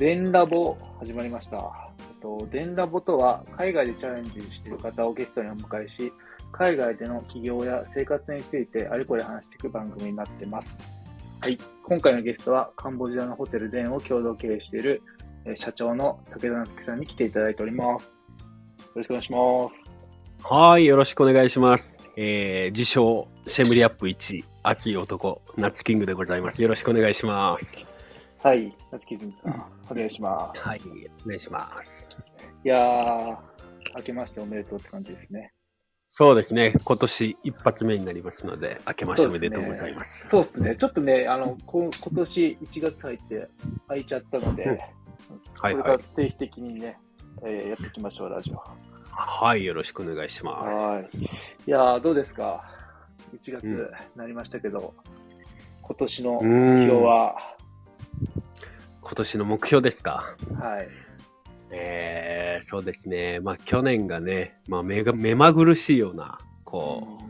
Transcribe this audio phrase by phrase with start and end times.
[0.00, 1.58] 電ラボ始まりました。
[1.98, 6.10] えっと、電ラボとは、海外でチャレンジしている方をゲストにお迎えし、
[6.52, 10.90] 海外での起業や生活についてあれこれ話していく番組になってます。
[11.42, 11.58] はい。
[11.84, 15.02] 今回のゲストは、カンボジアのホテルデンを共同経営している、
[15.44, 18.04] えー社長の武田夏樹さんに来ていただいております。
[18.04, 18.10] よ
[18.94, 19.38] ろしくお願いしま
[19.70, 20.50] す。
[20.50, 21.98] はい、よろしくお願いします。
[22.16, 26.62] えー、自称、シェムリアップ1、熱い男、ナッツキングでございます。
[26.62, 27.89] よろしくお願いします。
[28.42, 28.72] はい。
[28.90, 30.62] 夏樹さん、お願いします。
[30.62, 30.80] はい、
[31.24, 32.08] お願いします。
[32.64, 33.36] いやー、
[33.96, 35.52] 明けましておめでとうって感じですね。
[36.08, 40.28] そうですね、今年一発目になりますので、明けましておめでとうございます。
[40.28, 40.74] そうですね。
[40.74, 43.48] ちょっとね、あの、こ今年1月入って
[43.88, 44.94] 空いちゃったので、うんはい
[45.60, 46.02] これからはい。
[46.16, 46.98] 定期的にね、
[47.44, 48.62] えーやっていきましょう、ラジオ。
[49.10, 50.74] はい、よろしくお願いします。
[50.74, 51.10] はい。
[51.18, 51.28] い
[51.66, 52.64] やー、どうですか
[53.34, 54.94] ?1 月うんなりましたけど、
[55.82, 57.36] 今年のう目標んは、
[59.10, 60.36] 今年の目標ですか？
[60.60, 60.88] はい。
[61.72, 63.40] えー、そうですね。
[63.40, 67.24] まあ去年がね、まあ目が目まぐるしいような、こう、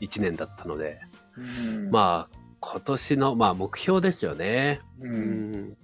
[0.00, 1.02] 一年だったので、
[1.36, 4.80] うん、まあ今年の、まあ目標ですよね。
[4.98, 5.76] う、うんん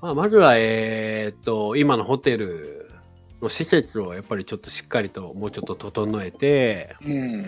[0.00, 2.88] まあ、まずは、えーっと、今のホテル
[3.42, 7.42] の施設をやっぱりちょっとしっかりともうちょっと整えて、うん。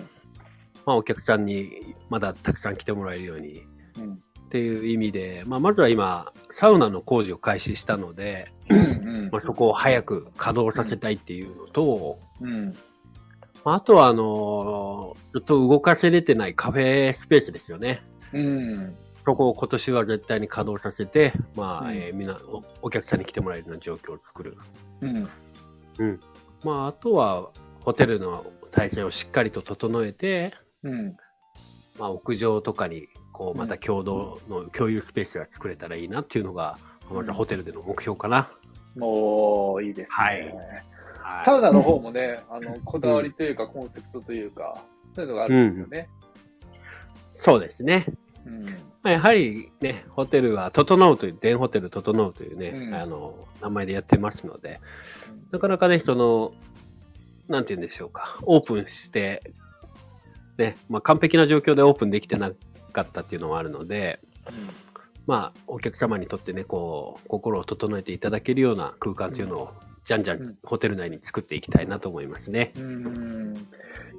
[0.85, 3.63] まあ、お客さんにまだたくさん来てもらえるように
[3.97, 4.23] うん。
[4.47, 9.29] っていう意味で、まあ、まずは今、サウナの工事を開始したので、うん。
[9.33, 12.75] まあ、そこを早く稼働させたいっていうのと、うん。
[13.65, 18.03] まああとは、あのずっと動かせれてないカフェスペースですよね。
[18.33, 18.97] うん。
[19.25, 24.57] そこを今年は絶対に稼働させて、まあ、うんえーみんなお、お客さんに来てもらえるような状況を作る。
[25.01, 25.29] うん。
[25.99, 26.21] うん。
[26.63, 27.51] まあ、あとは、
[27.85, 31.17] ホテルの体制をしっかりと整えて、うん。
[31.99, 36.79] まあ、屋上とかに、こう、また共同の共有スペースが作れたらいいなっていうのが、
[37.11, 38.51] まずはホテルでの目標かな。
[38.97, 40.15] もう、いいですね。
[40.17, 40.53] はいはい
[41.45, 44.79] サウナの方もね、 あの、こだわりというか、コンセプトというか、
[45.15, 46.09] そういうのがあるんですよね。
[47.33, 48.07] そうですね。
[48.47, 48.65] うん。
[48.65, 48.73] ま
[49.05, 54.81] あ、やはりね、ホテルは、整うという、電ホテル整うというね、うんあの、名前でやってますので、
[55.51, 56.53] なかなかね、その、
[57.49, 59.43] なんて言うんでしょうか、オープンして、
[60.59, 62.51] ね、まあ、完璧な状況でオープンできてな
[62.93, 64.21] かったっていうのもあるので、
[65.27, 69.75] まあ、お客様にとってね、こう、心を整えていただけるような空間というのを、
[70.05, 72.73] じゃんじゃうんんホテル内に作っていきたいなと思いますね。
[72.77, 73.07] うん。
[73.07, 73.55] うん。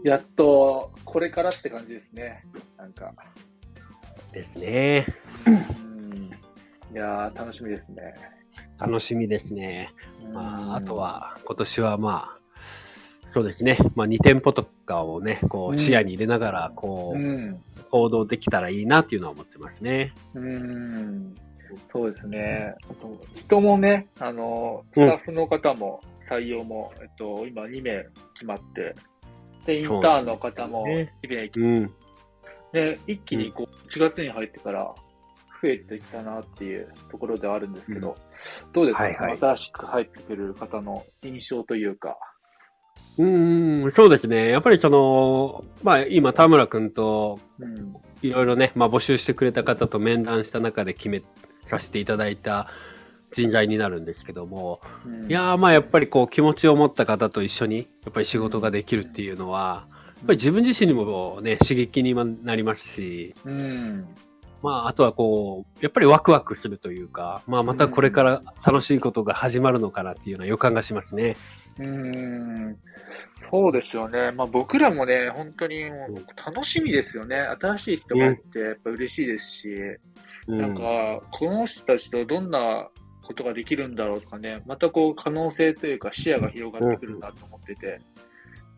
[0.04, 2.46] やっと、これからって感じですね。
[2.78, 3.14] なんか。
[4.34, 5.06] ですね。
[5.46, 6.32] うん。
[6.94, 8.14] いやー、楽しみですね。
[8.78, 9.94] 楽しみですね。
[10.26, 12.37] うんまあ、あと、は、今年はまあ、
[13.28, 13.78] そうですね。
[13.96, 17.60] まあ、2店舗とかをね、こうんう、視野に入れながら、こう、うん。
[17.90, 20.14] 行動できたらいいなっていうのは思ってますね。
[20.34, 21.36] うん。
[21.92, 22.74] そうですね。
[22.90, 28.96] あと人もね、あの、スうんタッフの方も採用も、えっと、今2名決まって、
[29.66, 31.94] で、インターンの方もね1名うん。
[32.72, 34.96] で、一気にこう、1月に入ってから
[35.62, 38.16] 増えてきたなっていうところではあるんですけど、
[38.74, 42.18] どうですか、はいはい新しく入ってくる方の印象というか。
[43.18, 43.26] う
[43.88, 44.50] ん、そうですね。
[44.50, 47.96] やっぱりその、まあ今田村くんとうん。
[48.22, 51.22] いろいろね、まあ募集してくれた方と面談した中で決め
[51.66, 52.68] させていただいた
[53.32, 59.86] 人材になるんですけども、うんいやーまあやっぱりこう気持ちを持った方と一緒にやっぱり仕事ができるっていうのは、
[60.18, 64.08] やっぱり自分自身にもね、刺激にもなりますし、うん。
[64.62, 71.36] まああとはこう、やっぱりワクワクするというか、まあまたこれから楽しいことが始まるのかなっていうような予感がしますね。
[71.80, 72.78] うん。
[73.50, 74.32] そうですよね。
[74.32, 75.84] まあ僕らもね、本当に
[76.46, 77.38] 楽しみですよね。
[77.38, 82.88] 新しい人が入ってやっぱ嬉しいですし、うんなんか、この人たちとどんな
[83.28, 88.00] ことができるんだろうとかね、またこう可能性というか視野が広がってくるなと思ってて、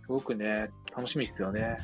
[0.02, 1.78] すごくね、楽しみですよね。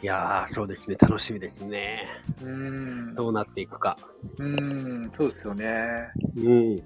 [0.00, 0.96] いやー、そうですね。
[0.98, 2.06] 楽しみですね。
[2.42, 3.14] うん。
[3.14, 3.98] どうなっていくか。
[4.38, 5.74] うん、そうですよね。
[6.36, 6.76] うん。
[6.76, 6.82] い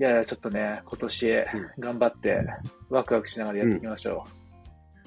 [0.00, 1.44] やいや、ちょっとね、今年
[1.78, 2.44] 頑張って
[2.90, 4.24] ワクワクしながらやっていきましょ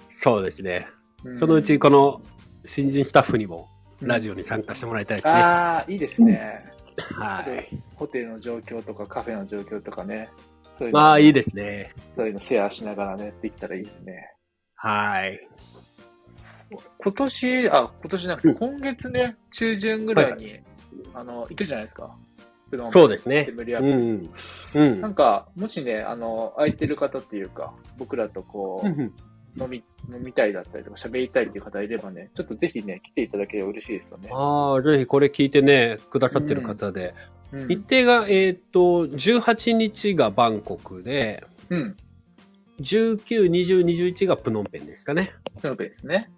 [0.10, 0.88] そうですね。
[1.26, 1.36] う。
[1.36, 2.22] そのうちこの
[2.64, 3.70] 新人スタッフにも
[4.02, 5.34] うんラジオに参加してもらいたいですね。
[5.34, 6.66] ああ、いいですね。
[7.16, 7.68] はい。
[7.96, 10.30] ホテルの状況とかカフェの状況とかね。
[10.78, 11.94] そういうのまあいいですね。
[12.16, 14.32] そういうのシェアしながらね、できたらいいですね。
[14.76, 15.40] はい。
[17.00, 20.60] 今年、あ、今年じゃなくて、今月ね、中旬ぐらいに、
[21.14, 22.16] あの、行くじゃないですか。
[22.86, 24.28] そうですねシムリアうッん
[24.72, 24.80] プ。
[24.80, 24.92] うん。
[24.92, 25.02] うん。
[25.02, 29.14] なんか、もしね、あの、空いてる方っていうか、僕らとこう、うん
[29.58, 34.30] 飲み、飲みたいだったりとか、喋りたいっていう方いればね、ちょっとぜひね、来ていただければ嬉しいですよね。
[34.32, 41.98] ああ、ぜひこれ聞いてね、くださってる方で、うん日程が、えっ、と、18日がバンコクで、うん。
[42.80, 45.34] 19、20、21がプノンペンですかね。
[45.60, 46.30] そのペですね。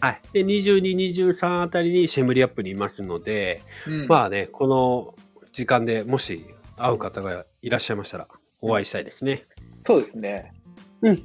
[0.00, 0.20] はい。
[0.32, 4.06] で、22、23あたりにシェムリアップにいますので、うん。
[4.06, 5.14] まあね、この
[5.52, 6.46] 時間でもし
[6.76, 8.28] 会う方がいらっしゃいましたら、
[8.60, 9.46] お会いしたいですね。
[9.82, 10.52] そうですね。
[11.02, 11.22] うん。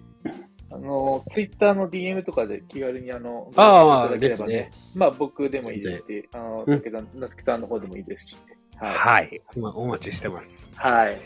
[0.72, 4.72] あの、ツイッターの DM とかで気軽にあの、ああいただければね。
[4.96, 8.38] まあ僕でもいいですし、あの、うん武田なつきさんの方でもいいですし。
[8.78, 8.98] はい。
[8.98, 9.42] はい。
[9.58, 10.52] まあ、お待ちしてます。
[10.76, 11.18] はい。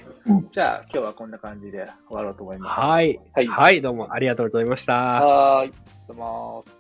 [0.52, 2.80] じゃあ今日はこんな感じで終わろうと思います。
[2.80, 3.20] はい。
[3.34, 4.94] はいはい、どうもありがとうございました。
[4.94, 5.72] はーい。
[6.08, 6.77] どうもー